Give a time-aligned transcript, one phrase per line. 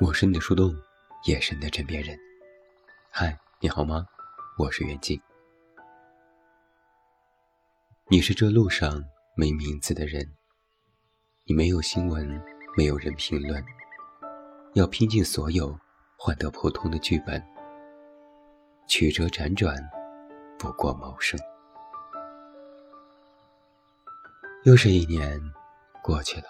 [0.00, 0.74] 我是你的树洞，
[1.24, 2.18] 也是你的枕边人。
[3.10, 4.06] 嗨，你好吗？
[4.56, 5.20] 我是袁静。
[8.08, 9.04] 你是这路上
[9.36, 10.26] 没名字的人，
[11.44, 12.26] 你没有新闻，
[12.78, 13.62] 没有人评论，
[14.72, 15.78] 要拼尽所有
[16.16, 17.42] 换得普通的剧本，
[18.88, 19.76] 曲折辗转，
[20.58, 21.38] 不过谋生。
[24.64, 25.38] 又是一年
[26.02, 26.46] 过去了，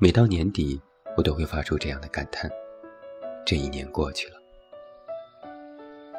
[0.00, 0.82] 每到年底，
[1.18, 2.48] 我都会发出这样的感叹：
[3.44, 4.36] 这一年过去了。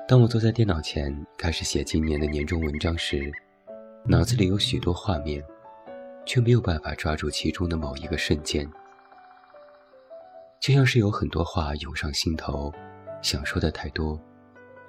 [0.05, 3.31] 当我坐在电脑前开始写今年的年终文章时，
[4.03, 5.41] 脑子里有许多画面，
[6.25, 8.70] 却没有办法抓住其中的某一个瞬间，
[10.59, 12.70] 就像是有很多话涌上心头，
[13.22, 14.22] 想说的太多，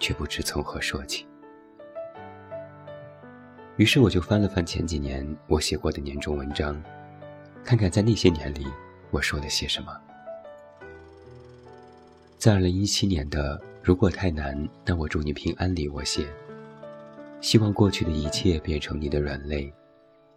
[0.01, 1.25] 却不知从何说起。
[3.77, 6.83] 于是我就翻了翻前几年我写过的年终文章，
[7.63, 8.67] 看看在那些年里
[9.11, 9.97] 我说了些什么。
[12.39, 16.27] 在二零一七年的“如果太难，那我祝你平安”里，我写：
[17.41, 19.73] 希望过去的一切变成你的软肋，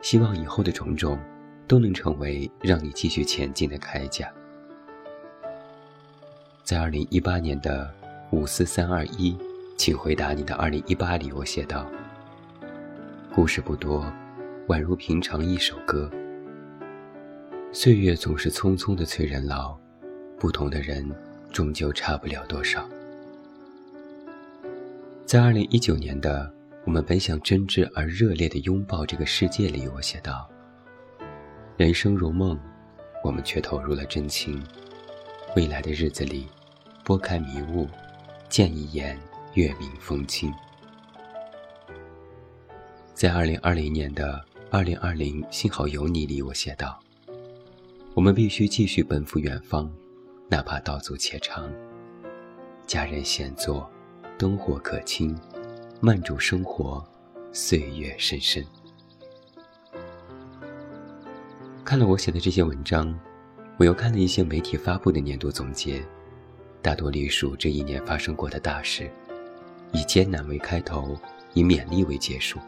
[0.01, 1.17] 希望以后的种种
[1.67, 4.29] 都能成为让你继续前进的铠甲。
[6.63, 7.89] 在二零一八年的
[8.31, 9.37] “五四三二一，
[9.77, 11.85] 请回答你的二零一八”里，我写道。
[13.33, 14.05] 故事不多，
[14.67, 16.11] 宛如平常一首歌。
[17.75, 19.75] 岁月总是匆匆的催人老，
[20.37, 21.03] 不同的人
[21.51, 22.87] 终究差不了多少。
[25.25, 26.53] 在二零一九年的
[26.85, 30.47] 我们本想真挚而热烈的拥抱这个世界里，我写道：
[31.75, 32.59] 人生如梦，
[33.23, 34.63] 我们却投入了真情。
[35.55, 36.47] 未来的日子里，
[37.03, 37.87] 拨开迷雾，
[38.49, 39.19] 见一眼
[39.55, 40.53] 月明风清。
[43.15, 46.99] 在二零二零年的二零二零，幸好有你里，我写道
[48.15, 49.91] ：“我们必须继续奔赴远方，
[50.47, 51.73] 哪怕道阻且长。
[52.85, 53.89] 家人闲坐，
[54.37, 55.35] 灯火可亲，
[55.99, 57.03] 慢煮生活，
[57.51, 58.63] 岁月深深。”
[61.83, 63.19] 看了我写的这些文章，
[63.77, 66.05] 我又看了一些媒体发布的年度总结，
[66.83, 69.09] 大多隶属这一年发生过的大事，
[69.91, 71.17] 以艰难为开头，
[71.53, 72.59] 以勉励为结束。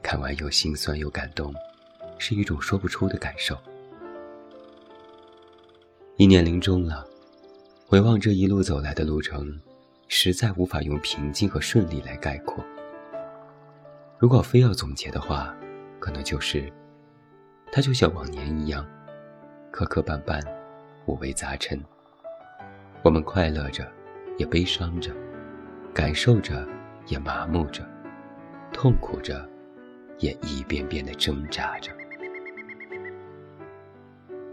[0.00, 1.52] 看完又心酸又感动，
[2.16, 3.58] 是一种说不出的感受。
[6.16, 7.06] 一年临终了，
[7.86, 9.58] 回望这一路走来的路程，
[10.08, 12.62] 实在无法用平静和顺利来概括。
[14.18, 15.56] 如果非要总结的话，
[15.98, 16.70] 可能就是，
[17.72, 18.86] 它就像往年一样，
[19.70, 20.40] 磕磕绊绊，
[21.06, 21.82] 五味杂陈。
[23.02, 23.90] 我们快乐着，
[24.36, 25.10] 也悲伤着，
[25.94, 26.68] 感受着，
[27.06, 27.82] 也麻木着，
[28.72, 29.48] 痛苦着。
[30.18, 31.90] 也一遍遍的挣扎着。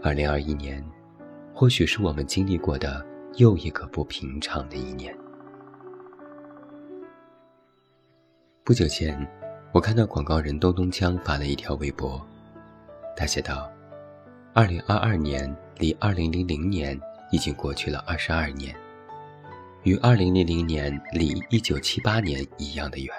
[0.02, 0.84] 二零二一年，
[1.60, 3.04] 或许是我们经历过的
[3.36, 5.14] 又一个不平常的一年。
[8.64, 9.28] 不久前，
[9.70, 12.26] 我看到广告人东东锵发了一条微博，
[13.14, 13.70] 他写道
[14.56, 16.98] ：“二零二二年离二零零零年
[17.30, 18.74] 已经过去了二十二年，
[19.82, 23.14] 与二零零零年离一九七八年一样的远。”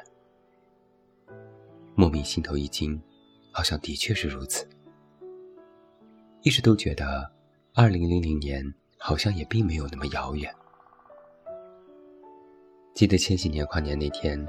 [1.93, 2.99] 莫名心头一惊，
[3.51, 4.67] 好像的确是如此。
[6.41, 7.31] 一直都觉得，
[7.73, 8.61] 二零零零年
[8.97, 10.53] 好像也并没有那么遥远。
[12.93, 14.45] 记得千禧年跨年那天，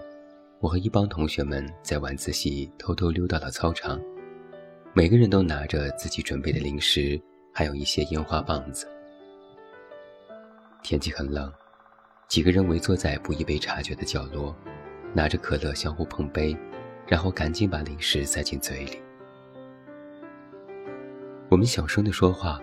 [0.58, 4.00] 我和一帮同学们在晚自习偷偷溜到了操场，
[4.92, 7.20] 每个人都拿着自己准备的零食，
[7.54, 8.88] 还有一些烟花棒子。
[10.82, 11.52] 天气很冷，
[12.26, 14.52] 几个人围坐在不易被察觉的角落，
[15.14, 16.56] 拿着可乐相互碰杯。
[17.04, 18.98] 然后赶紧把零食塞进嘴里。
[21.50, 22.60] 我们小声的说话，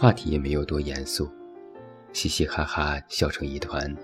[0.00, 1.30] 话题也没有多严肃，
[2.14, 3.94] 嘻嘻哈哈笑成一团，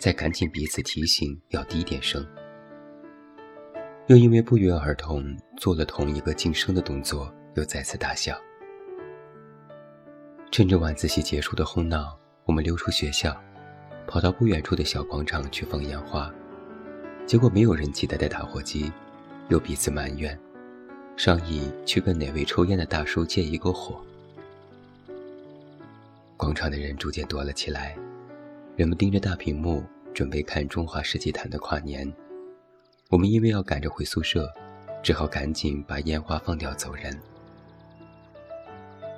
[0.00, 2.26] 再赶紧彼此提醒要低点声。
[4.08, 5.24] 又因为不约而同
[5.56, 8.36] 做了同一个晋升的动作，又再次大笑。
[10.50, 13.40] 趁着晚自习结束的哄闹，我们溜出学校，
[14.08, 16.34] 跑到不远处的小广场去放烟花。
[17.26, 18.90] 结果没有人记得带打火机，
[19.50, 20.36] 又彼此埋怨，
[21.16, 24.04] 商议去跟哪位抽烟的大叔借一个火。
[26.38, 27.96] 广场的人逐渐多了起来，
[28.76, 32.10] 人们盯着大屏幕准备看中华世纪坛的跨年。
[33.10, 34.48] 我们因为要赶着回宿舍，
[35.02, 37.20] 只好赶紧把烟花放掉走人。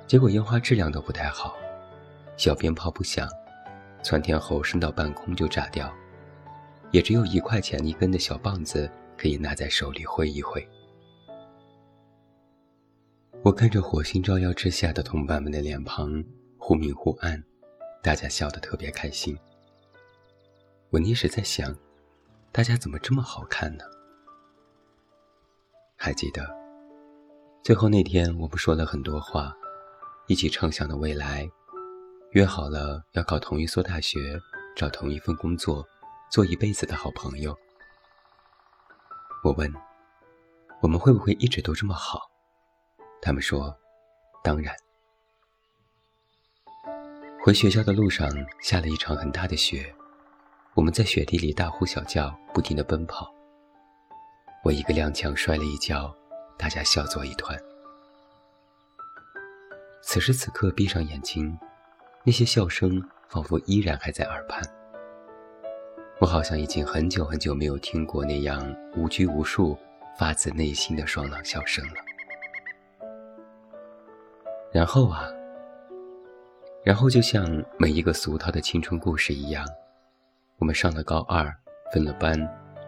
[0.07, 1.55] 结果烟花质量都不太好，
[2.37, 3.29] 小鞭炮不响，
[4.01, 5.93] 窜天猴升到半空就炸掉。
[6.89, 10.67] 也只有一块钱一根的小棒子可以拿在手里挥一挥。
[13.43, 16.21] 我看着火星照耀之下的同伴们的脸庞，
[16.63, 17.43] 忽明忽暗，
[18.03, 19.35] 大家笑得特别开心。
[20.91, 21.75] 我那时在想，
[22.51, 23.83] 大家怎么这么好看呢？
[25.97, 26.47] 还记得，
[27.63, 29.51] 最后那天我们说了很多话，
[30.27, 31.49] 一起畅想的未来，
[32.33, 34.39] 约好了要考同一所大学，
[34.75, 35.83] 找同一份工作，
[36.29, 37.57] 做一辈子的好朋友。
[39.43, 39.73] 我问，
[40.79, 42.29] 我们会不会一直都这么好？
[43.19, 43.75] 他们说，
[44.43, 44.75] 当然。
[47.43, 48.29] 回学校的路上
[48.61, 49.91] 下了一场很大的雪，
[50.75, 53.33] 我们在雪地里大呼小叫，不停地奔跑。
[54.63, 56.15] 我一个踉跄摔了一跤，
[56.55, 57.57] 大家笑作一团。
[60.03, 61.57] 此时此刻，闭上眼睛，
[62.23, 64.61] 那些笑声仿佛依然还在耳畔。
[66.19, 68.63] 我好像已经很久很久没有听过那样
[68.95, 69.75] 无拘无束、
[70.15, 71.95] 发自内心的爽朗笑声了。
[74.71, 75.27] 然后啊。
[76.83, 79.63] 然后，就像每一个俗套的青春故事一样，
[80.57, 81.55] 我们上了高二，
[81.93, 82.35] 分了班，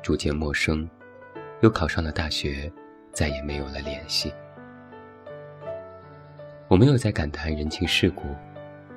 [0.02, 0.90] 逐渐陌生，
[1.62, 2.72] 又考上了大学，
[3.12, 4.34] 再也没有了联系。
[6.68, 8.24] 我没有在感叹人情世故，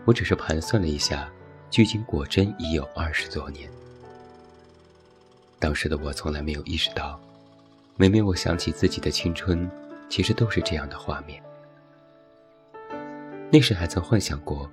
[0.07, 1.31] 我只是盘算了一下，
[1.69, 3.69] 距今果真已有二十多年。
[5.59, 7.21] 当时的我从来没有意识到，
[7.97, 9.71] 每每我想起自己的青春，
[10.09, 11.43] 其实都是这样的画面。
[13.53, 14.71] 那时还曾幻想过。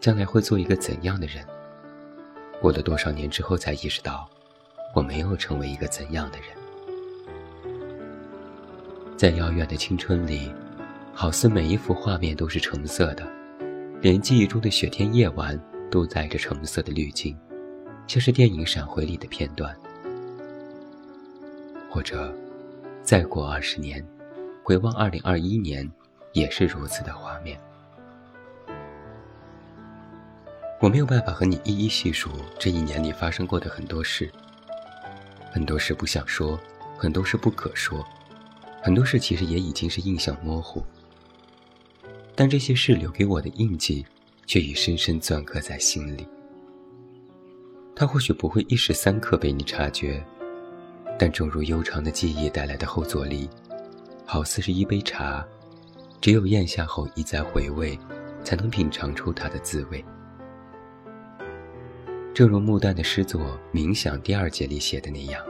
[0.00, 1.44] 将来会做一个怎样的人？
[2.60, 4.28] 过了多少年之后，才意识到，
[4.94, 6.48] 我没有成为一个怎样的人。
[9.16, 10.50] 在遥远的青春里，
[11.12, 13.30] 好似每一幅画面都是橙色的，
[14.00, 15.60] 连记忆中的雪天夜晚
[15.90, 17.36] 都带着橙色的滤镜，
[18.06, 19.76] 像是电影闪回里的片段。
[21.90, 22.34] 或者，
[23.02, 24.02] 再过二十年，
[24.62, 25.90] 回望二零二一年，
[26.32, 27.60] 也是如此的画面。
[30.80, 34.32] 我没有办法和你一一细数这一年里发生过的很多事，
[35.52, 36.58] 很多事不想说，
[36.96, 38.02] 很多事不可说，
[38.82, 40.82] 很多事其实也已经是印象模糊。
[42.34, 44.06] 但这些事留给我的印记，
[44.46, 46.26] 却已深深镌刻在心里。
[47.94, 50.24] 它或许不会一时三刻被你察觉，
[51.18, 53.50] 但正如悠长的记忆带来的后坐力，
[54.24, 55.46] 好似是一杯茶，
[56.22, 57.98] 只有咽下后一再回味，
[58.42, 60.02] 才能品尝出它的滋味。
[62.32, 63.40] 正如穆旦的诗作
[63.74, 65.44] 《冥想》第二节里写的那样，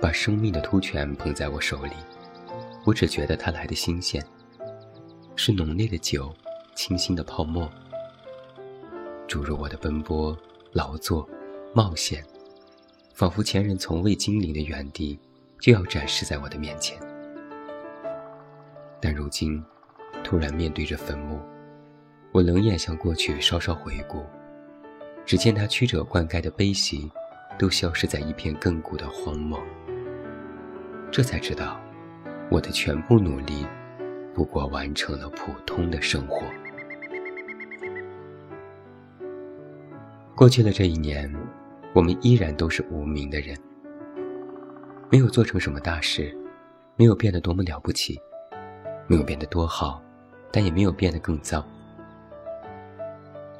[0.00, 1.92] 把生命的突泉捧在我手里，
[2.84, 4.24] 我只觉得它来的新鲜，
[5.34, 6.32] 是浓烈的酒，
[6.76, 7.68] 清新的泡沫，
[9.26, 10.36] 注入我的奔波、
[10.72, 11.28] 劳作、
[11.74, 12.24] 冒险，
[13.12, 15.18] 仿佛前人从未经历的原地，
[15.60, 16.96] 就要展示在我的面前。
[19.00, 19.62] 但如今，
[20.22, 21.40] 突然面对着坟墓，
[22.30, 24.24] 我冷眼向过去稍稍回顾。
[25.24, 27.10] 只见他曲折灌溉的悲喜，
[27.58, 29.62] 都消失在一片亘古的荒漠。
[31.10, 31.80] 这才知道，
[32.50, 33.66] 我的全部努力，
[34.34, 36.46] 不过完成了普通的生活。
[40.34, 41.32] 过去的这一年，
[41.94, 43.56] 我们依然都是无名的人，
[45.10, 46.36] 没有做成什么大事，
[46.96, 48.18] 没有变得多么了不起，
[49.06, 50.02] 没有变得多好，
[50.50, 51.64] 但也没有变得更糟。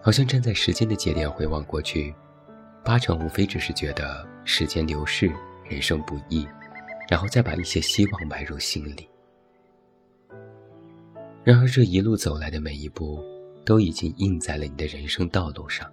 [0.05, 2.13] 好像站在时间的节点回望过去，
[2.85, 5.33] 八成无非只是觉得时间流逝，
[5.65, 6.45] 人生不易，
[7.09, 9.09] 然后再把一些希望埋入心里。
[11.45, 13.23] 然而这一路走来的每一步，
[13.65, 15.89] 都已经印在了你的人生道路上。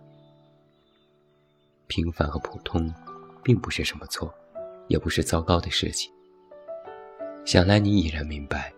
[1.85, 2.91] 平凡和普通，
[3.43, 4.33] 并不是什么错，
[4.87, 6.11] 也不是糟糕的事情。
[7.45, 8.73] 想来你已然明白，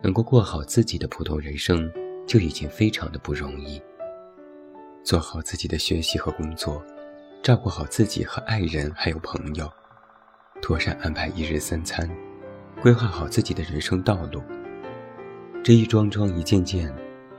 [0.00, 1.92] 能够过好自己的普通人生，
[2.28, 3.82] 就已经非常的不容易。
[5.04, 6.84] 做好自己的学习和工作，
[7.42, 9.68] 照顾好自己和爱人还有朋友，
[10.60, 12.08] 妥善安排一日三餐，
[12.80, 14.40] 规划好自己的人生道路。
[15.62, 16.94] 这一桩桩一件件，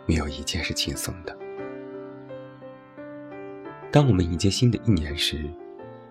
[0.06, 1.38] 没有一件是轻松的。
[3.90, 5.50] 当我们迎接新的一年时，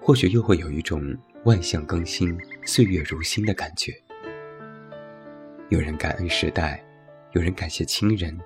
[0.00, 1.02] 或许又会有一种
[1.44, 3.92] 万象更新、岁月如新的感觉。
[5.68, 6.82] 有人感恩时代，
[7.32, 8.38] 有人感谢亲人，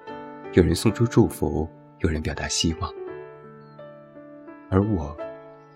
[0.54, 1.68] 有人送出祝福。
[2.00, 2.92] 有人表达希望，
[4.68, 5.16] 而我，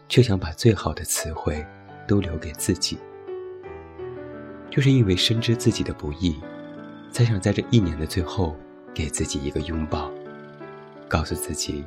[0.09, 1.65] 却想把最好的词汇
[2.07, 2.99] 都留给自己。
[4.69, 6.39] 就是因为深知自己的不易，
[7.11, 8.55] 才想在这一年的最后，
[8.95, 10.11] 给自己一个拥抱，
[11.09, 11.85] 告诉自己，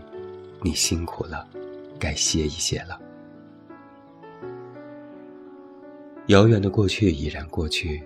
[0.62, 1.48] 你辛苦了，
[2.00, 3.00] 该歇一歇了。
[6.28, 8.04] 遥远的过去已然过去，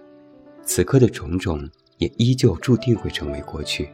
[0.64, 1.68] 此刻的种种
[1.98, 3.90] 也依旧注定会成为过去。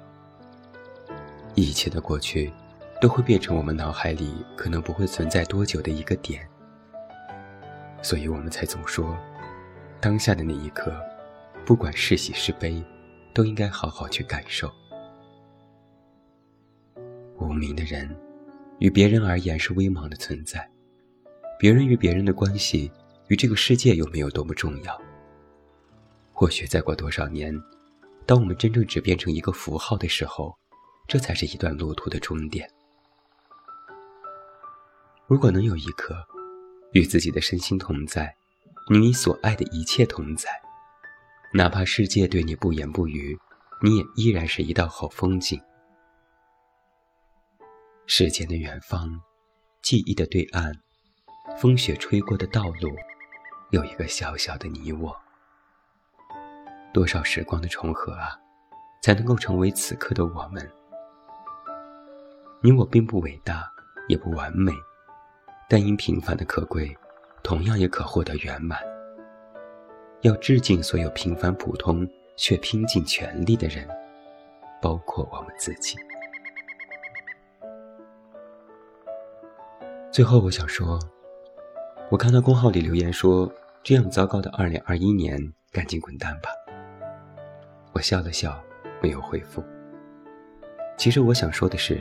[1.56, 2.52] 一切的过去，
[3.00, 6.48] 都会变成我们脑海里可能不会存在多久的一个点。
[8.02, 9.18] 所以我们才总说，
[10.02, 10.94] 当下的那一刻，
[11.66, 12.84] 不管是喜是悲，
[13.34, 14.72] 都应该好好去感受。
[17.38, 18.14] 无名的人，
[18.80, 20.68] 与别人而言是微茫的存在，
[21.60, 22.92] 别人与别人的关系，
[23.28, 25.02] 与这个世界又没有多么重要。
[26.32, 27.54] 或许再过多少年，
[28.26, 30.58] 当我们真正只变成一个符号的时候，
[31.08, 32.70] 这才是一段路途的终点。
[35.28, 36.16] 如果能有一刻，
[36.92, 38.36] 与自己的身心同在，
[38.90, 40.50] 与你所爱的一切同在，
[41.54, 43.38] 哪怕世界对你不言不语，
[43.82, 45.60] 你也依然是一道好风景。
[48.06, 49.22] 时间的远方，
[49.82, 50.74] 记忆的对岸，
[51.58, 52.96] 风雪吹过的道路，
[53.72, 55.16] 有一个小小的你我。
[56.94, 58.38] 多少时光的重合啊，
[59.02, 60.70] 才能够成为此刻的我们？
[62.65, 63.70] 你我并不伟大，
[64.08, 64.72] 也不完美，
[65.67, 66.96] 但因平凡的可贵，
[67.43, 68.79] 同样也可获得圆满。
[70.22, 73.86] 要致敬所有平凡普通却拼尽全力的人，
[74.82, 75.98] 包括我们自己。
[80.10, 80.98] 最后，我想说，
[82.10, 83.51] 我看到公号里留言说
[83.84, 85.38] ：“这样糟糕的二零二一年，
[85.70, 86.50] 赶紧滚蛋吧。”
[87.91, 88.58] 我笑了笑，
[89.01, 89.62] 没有回复。
[90.96, 92.00] 其实我想说的是，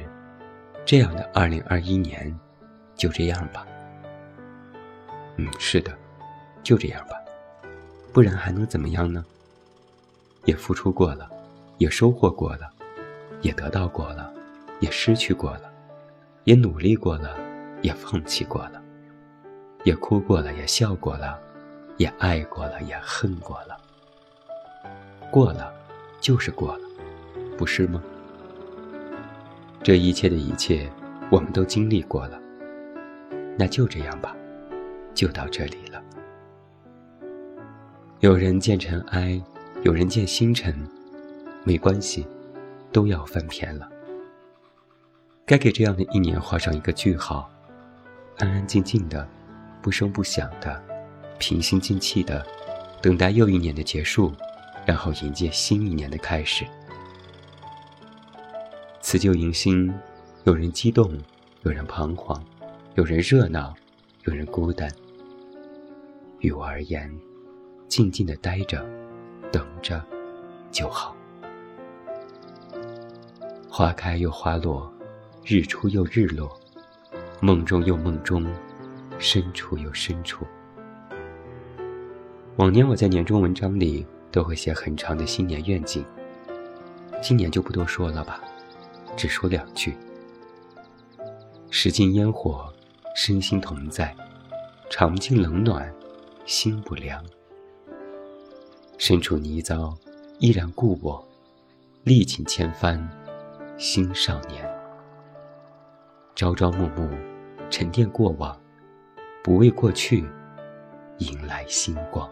[0.85, 2.39] 这样的二零二一年，
[2.95, 3.67] 就这样吧。
[5.37, 5.97] 嗯，是的，
[6.62, 7.17] 就这样吧，
[8.12, 9.25] 不然还能怎么样呢？
[10.45, 11.31] 也付出过了，
[11.79, 12.71] 也收获过了，
[13.41, 14.33] 也得到过了，
[14.81, 15.73] 也失去过了，
[16.45, 17.37] 也努力过了。
[17.83, 18.81] 也放弃过了，
[19.83, 21.37] 也哭过了，也笑过了，
[21.97, 23.77] 也爱过了，也恨过了。
[25.33, 25.75] 过了，
[26.21, 26.89] 就是过了，
[27.59, 28.01] 不是吗？
[29.83, 30.89] 这一切的一切，
[31.29, 32.41] 我们都经历过了。
[33.59, 34.37] 那就这样吧，
[35.12, 36.01] 就到这里了。
[38.21, 39.43] 有人见尘埃，
[39.83, 40.73] 有人见星辰，
[41.65, 42.25] 没关系，
[42.93, 43.89] 都要翻篇了。
[45.45, 47.51] 该给这样的一年画上一个句号。
[48.39, 49.29] 安安静静的，
[49.83, 50.81] 不声不响的，
[51.39, 52.47] 平心静气的，
[53.03, 54.33] 等待又一年的结束，
[54.87, 56.65] 然后迎接新一年的开始。
[59.03, 59.93] 辞旧迎新，
[60.45, 61.13] 有人激动，
[61.65, 62.41] 有人彷徨，
[62.95, 63.75] 有人热闹，
[64.27, 64.89] 有人孤单。
[66.39, 67.13] 于我而言，
[67.89, 68.87] 静静的待着，
[69.51, 70.01] 等着，
[70.71, 71.17] 就好。
[73.69, 74.91] 花开又花落，
[75.45, 76.57] 日出又日落。
[77.41, 78.47] 梦中又梦中，
[79.19, 80.47] 深处又深处。
[82.55, 86.05] 往年我在年终文章里都会写很长的新年愿景，
[87.21, 88.41] 今年就不多说了吧，
[89.16, 89.97] 只说两句：
[91.71, 92.73] 食尽烟火，
[93.14, 94.14] 身心同在；
[94.90, 95.92] 尝尽冷暖，
[96.45, 97.25] 心不凉。
[98.99, 99.97] 身处泥沼，
[100.38, 101.25] 依然故我；
[102.04, 103.09] 历尽千帆，
[103.78, 104.64] 心少年。
[106.35, 107.09] 朝朝暮暮。
[107.71, 108.54] 沉淀过往，
[109.42, 110.28] 不为过去
[111.21, 112.31] 迎来星光。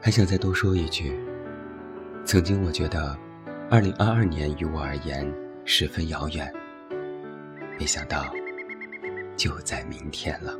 [0.00, 1.16] 还想再多说一句：
[2.24, 3.16] 曾经我觉得，
[3.74, 5.28] 二零二二年于我而言
[5.64, 6.48] 十分遥远，
[7.76, 8.32] 没想到
[9.36, 10.56] 就在明天了。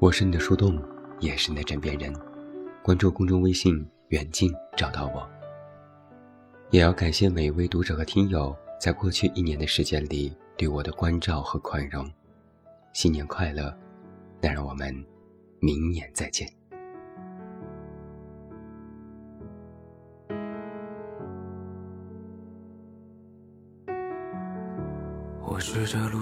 [0.00, 0.76] 我是你的树洞，
[1.20, 2.12] 也是你的枕边人。
[2.82, 5.24] 关注公众微信“远近”，找到我。
[6.70, 12.10] 也要感谢每一位读者和听友在过去一年的时间里对我的关照和宽容，
[12.92, 13.72] 新年快乐！
[14.40, 14.92] 那让我们
[15.60, 16.44] 明年再见。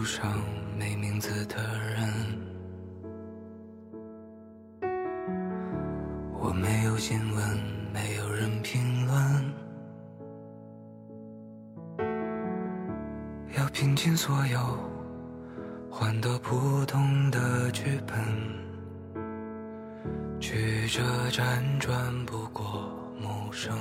[0.03, 0.37] 路上
[0.77, 1.55] 没名字的
[1.95, 2.11] 人，
[6.41, 7.61] 我没有新闻，
[7.95, 9.53] 没有人评论。
[13.57, 14.59] 要拼尽所有，
[15.89, 18.19] 换得普通的剧本，
[20.41, 22.91] 曲折辗转不过
[23.21, 23.79] 陌生。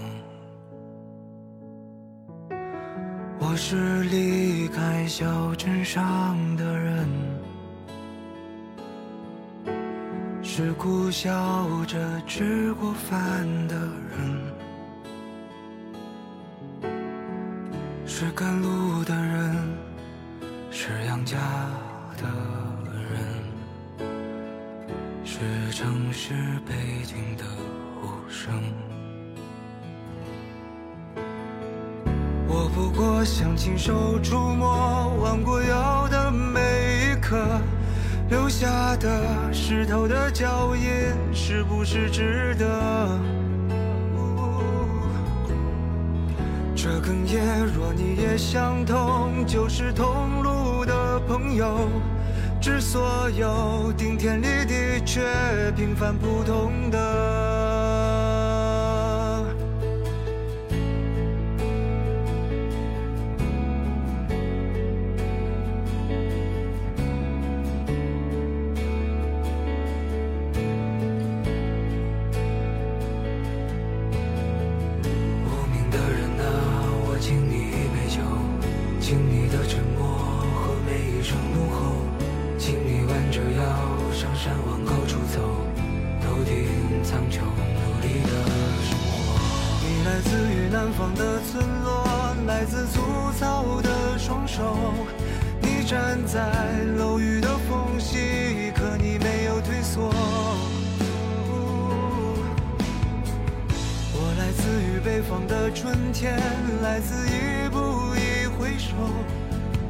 [3.52, 7.06] 我是离开小镇上的人，
[10.42, 13.76] 是苦笑着吃过饭的
[14.10, 14.42] 人，
[18.06, 19.54] 是赶路的人。
[20.72, 21.38] 是养家
[22.18, 22.24] 的
[23.12, 24.08] 人，
[25.26, 25.40] 是
[25.74, 26.34] 城市
[26.66, 27.44] 背景的
[28.02, 28.64] 无声。
[32.82, 37.38] 不过想亲手触摸弯过腰的每一刻，
[38.28, 40.90] 留下的湿透的脚印，
[41.32, 42.66] 是不是值得？
[46.76, 51.88] 这哽咽，若你也相同，就是同路的朋友。
[52.60, 55.22] 致所有顶天立地却
[55.76, 57.81] 平凡普通的。
[105.74, 106.38] 春天，
[106.82, 107.78] 来自一步
[108.16, 108.94] 一回首，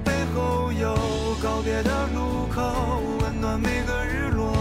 [0.04, 0.96] 背后有
[1.42, 4.54] 告别的路口，温暖每个日落。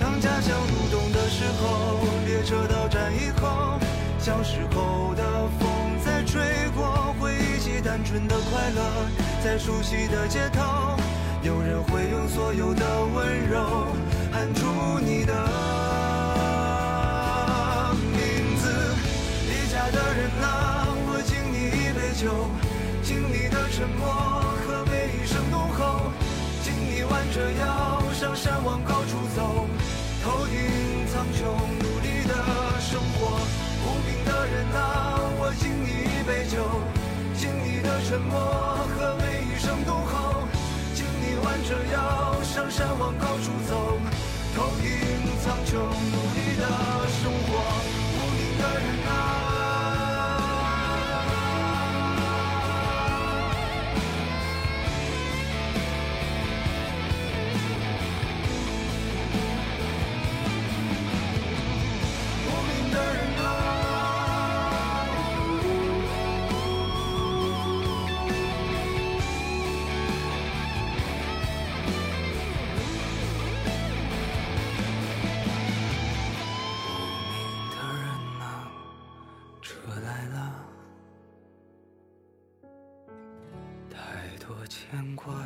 [0.00, 3.78] 当家乡入冬的时候，列车到站以后，
[4.18, 5.22] 小时候的
[5.58, 5.68] 风
[6.04, 6.42] 在吹
[6.74, 7.80] 过，回忆起。
[7.80, 8.80] 单纯的快乐，
[9.42, 10.96] 在熟悉的街头，
[11.42, 12.84] 有人会用所有的
[13.14, 13.86] 温柔
[14.32, 14.66] 喊出
[15.04, 15.34] 你的
[22.22, 22.30] 一杯酒，
[23.02, 26.12] 敬你的沉默和每一声怒吼，
[26.62, 29.66] 敬你弯着腰上山往高处走，
[30.22, 30.54] 头顶
[31.12, 31.42] 苍穹，
[31.82, 32.32] 努力的
[32.78, 33.42] 生活。
[33.82, 36.54] 无名的人啊，我敬你一杯酒。
[37.36, 38.38] 敬你的沉默
[38.94, 40.46] 和每一声怒吼，
[40.94, 43.98] 敬你弯着腰上山往高处走，
[44.54, 44.86] 头顶
[45.42, 46.62] 苍穹，努力的
[47.18, 47.41] 生活，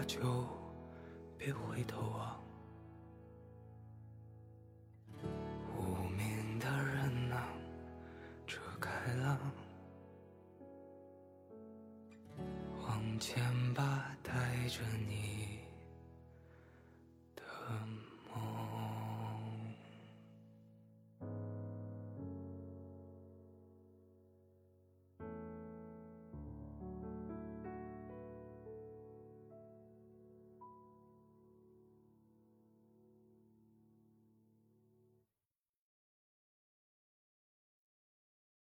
[0.07, 0.47] 就
[1.37, 2.41] 别回头望，
[5.77, 7.49] 无名的人啊，
[8.47, 9.39] 车开了，
[12.87, 13.43] 往前
[13.75, 14.33] 吧，带
[14.69, 15.56] 着你。